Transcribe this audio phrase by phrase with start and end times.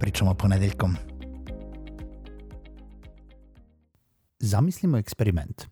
[0.00, 0.96] pričamo ponedeljkom.
[4.38, 5.66] Zamislimo eksperiment.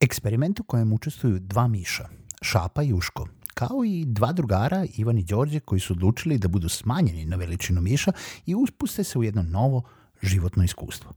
[0.00, 2.08] Eksperiment u kojem učestvuju dva miša,
[2.42, 6.68] Šapa i Uško, kao i dva drugara, Ivan i Đorđe, koji su odlučili da budu
[6.68, 8.12] smanjeni na veličinu miša
[8.46, 9.82] i uspuste se u jedno novo
[10.22, 11.12] životno iskustvo.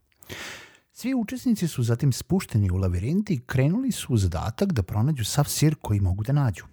[0.93, 5.45] Svi učesnici su zatim spušteni u lavirint i krenuli su u zadatak da pronađu sav
[5.45, 6.65] sir koji mogu da nađu.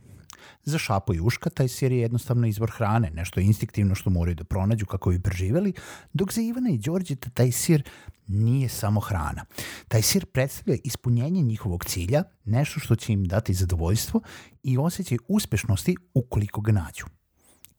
[0.64, 4.44] Za šapo i uška taj sir je jednostavno izvor hrane, nešto instinktivno što moraju da
[4.44, 5.72] pronađu kako bi preživeli,
[6.12, 7.82] dok za Ivana i Đorđeta taj sir
[8.26, 9.44] nije samo hrana.
[9.88, 14.20] Taj sir predstavlja ispunjenje njihovog cilja, nešto što će im dati zadovoljstvo
[14.62, 17.04] i osjećaj uspešnosti ukoliko ga nađu.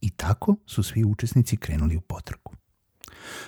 [0.02, 2.52] I tako su svi učesnici krenuli u potragu.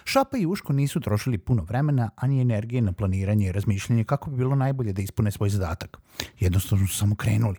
[0.04, 4.38] Šapa i Uško nisu trošili puno vremena, ani energije na planiranje i razmišljanje kako bi
[4.38, 5.98] bilo najbolje da ispune svoj zadatak.
[6.40, 7.58] Jednostavno su samo krenuli.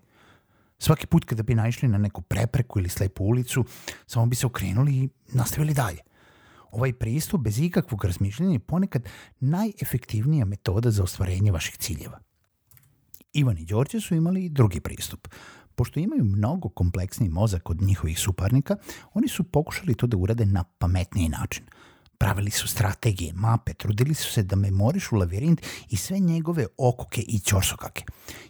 [0.79, 3.65] Svaki put kada bi naišli na neku prepreku ili slepu ulicu,
[4.07, 5.99] samo bi se okrenuli i nastavili dalje.
[6.71, 9.09] Ovaj pristup bez ikakvog razmišljanja je ponekad
[9.41, 12.19] najefektivnija metoda za ostvarenje vaših ciljeva.
[13.33, 15.29] Ivan i Đorđe su imali drugi pristup.
[15.75, 18.77] Pošto imaju mnogo kompleksniji mozak od njihovih suparnika,
[19.15, 21.65] oni su pokušali to da urade na pametniji način–
[22.19, 27.39] Pravili su strategije, mape, trudili su se da memorišu lavirint i sve njegove okoke i
[27.39, 28.05] ćorsokake.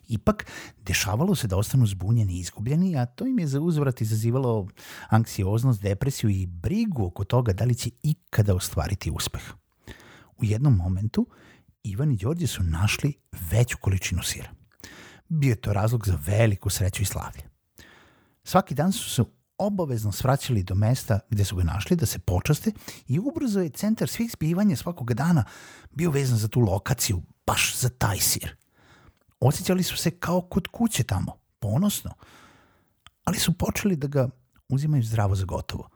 [0.08, 0.46] Ipak,
[0.86, 4.68] dešavalo se da ostanu zbunjeni i izgubljeni, a to im je za uzvrat izazivalo
[5.08, 9.42] anksioznost, depresiju i brigu oko toga da li će ikada ostvariti uspeh.
[10.36, 11.26] U jednom momentu,
[11.82, 13.14] Ivan i Đorđe su našli
[13.50, 14.50] veću količinu sira.
[15.28, 17.42] Bio je to razlog za veliku sreću i slavlje.
[18.44, 19.22] Svaki dan su se
[19.58, 22.72] obavezno svraćali do mesta gde su ga našli da se počaste
[23.06, 25.44] i ubrzo je centar svih zbivanja svakog dana
[25.90, 28.56] bio vezan za tu lokaciju, baš za taj sir.
[29.40, 32.10] Osjećali su se kao kod kuće tamo, ponosno,
[33.24, 34.28] ali su počeli da ga
[34.68, 35.88] uzimaju zdravo za gotovo.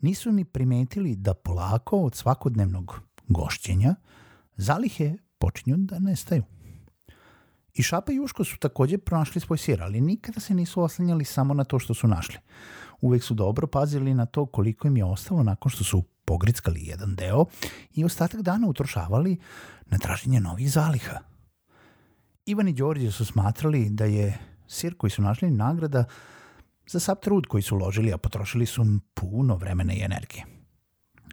[0.00, 3.94] Nisu ni primetili da polako od svakodnevnog gošćenja
[4.56, 6.42] zalihe počinju da nestaju.
[7.74, 11.54] I Šapa i Uško su takođe pronašli svoj sir, ali nikada se nisu oslanjali samo
[11.54, 12.38] na to što su našli
[13.00, 17.14] uvek su dobro pazili na to koliko im je ostalo nakon što su pogrickali jedan
[17.14, 17.44] deo
[17.94, 19.38] i ostatak dana utrošavali
[19.86, 21.18] na traženje novih zaliha.
[22.46, 26.04] Ivan i Đorđe su smatrali da je sir koji su našli nagrada
[26.86, 28.84] za sav trud koji su uložili, a potrošili su
[29.14, 30.44] puno vremena i energije.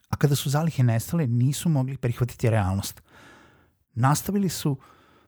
[0.09, 3.01] A kada su zalihe nestale, nisu mogli prihvatiti realnost.
[3.93, 4.77] Nastavili su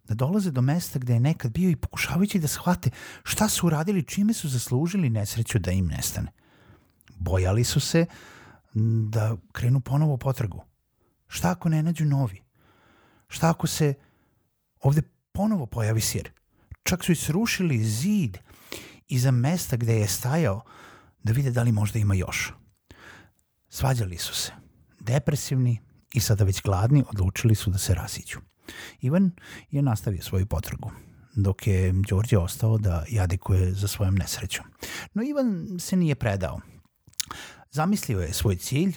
[0.09, 2.89] da dolaze do mesta gde je nekad bio i pokušavajući da shvate
[3.23, 6.31] šta su uradili, čime su zaslužili nesreću da im nestane.
[7.15, 8.05] Bojali su se
[9.09, 10.63] da krenu ponovo potragu.
[11.27, 12.41] Šta ako ne nađu novi?
[13.27, 13.93] Šta ako se
[14.81, 16.31] ovde ponovo pojavi sir?
[16.83, 18.37] Čak su i srušili zid
[19.07, 20.61] iza mesta gde je stajao
[21.23, 22.53] da vide da li možda ima još.
[23.69, 24.51] Svađali su se.
[24.99, 25.79] Depresivni
[26.13, 28.39] i sada već gladni odlučili su da se rasiću.
[29.01, 29.31] Ivan
[29.71, 30.91] je nastavio svoju potragu
[31.35, 34.65] dok je Đorđe ostao da jadikuje za svojom nesrećom.
[35.13, 36.59] No Ivan se nije predao.
[37.71, 38.93] Zamislio je svoj cilj,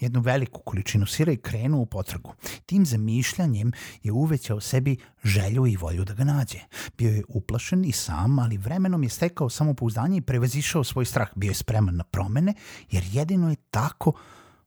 [0.00, 2.34] jednu veliku količinu sira i krenuo u potragu.
[2.66, 3.72] Tim zamišljanjem
[4.02, 6.58] je uvećao sebi želju i volju da ga nađe.
[6.98, 11.28] Bio je uplašen i sam, ali vremenom je stekao samopouzdanje i prevazišao svoj strah.
[11.34, 12.54] Bio je spreman na promene,
[12.90, 14.12] jer jedino je tako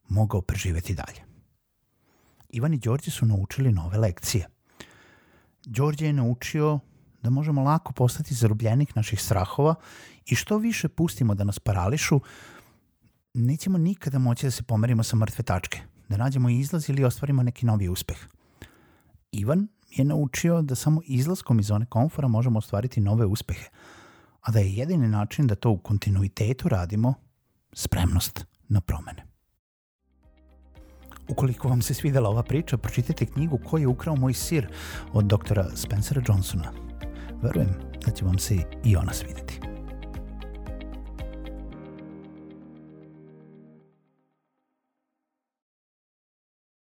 [0.10, 1.35] mogao preživeti dalje.
[2.56, 4.48] Ivan i Đorđe su naučili nove lekcije.
[5.66, 6.80] Đorđe je naučio
[7.24, 9.76] da možemo lako postati zarobljenik naših strahova
[10.26, 12.20] i što više pustimo da nas parališu,
[13.34, 17.66] nećemo nikada moći da se pomerimo sa mrtve tačke, da nađemo izlaz ili ostvarimo neki
[17.66, 18.18] novi uspeh.
[19.32, 23.70] Ivan je naučio da samo izlaskom iz zone komfora možemo ostvariti nove uspehe,
[24.42, 27.14] a da je jedini način da to u kontinuitetu radimo
[27.74, 29.25] spremnost na promene.
[31.36, 34.68] Ukoliko vam se svidela ova priča, pročitajte knjigu Ko je ukrao moj sir
[35.14, 36.72] od doktora Spencera Johnsona.
[37.42, 39.65] Verujem da će vam se i ona svideti.